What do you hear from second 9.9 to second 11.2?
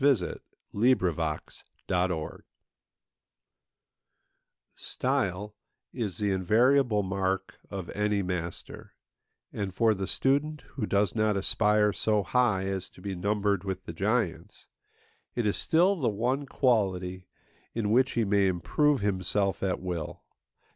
the student who does